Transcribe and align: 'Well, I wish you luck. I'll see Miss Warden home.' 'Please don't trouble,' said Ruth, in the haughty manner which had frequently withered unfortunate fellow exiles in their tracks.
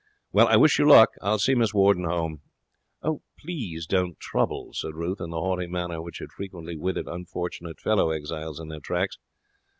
'Well, 0.31 0.47
I 0.47 0.55
wish 0.55 0.79
you 0.79 0.89
luck. 0.89 1.11
I'll 1.21 1.37
see 1.37 1.53
Miss 1.53 1.75
Warden 1.75 2.05
home.' 2.05 2.41
'Please 3.37 3.85
don't 3.85 4.19
trouble,' 4.19 4.73
said 4.73 4.95
Ruth, 4.95 5.21
in 5.21 5.29
the 5.29 5.37
haughty 5.39 5.67
manner 5.67 6.01
which 6.01 6.17
had 6.17 6.31
frequently 6.31 6.75
withered 6.75 7.07
unfortunate 7.07 7.79
fellow 7.79 8.09
exiles 8.09 8.59
in 8.59 8.69
their 8.69 8.79
tracks. 8.79 9.19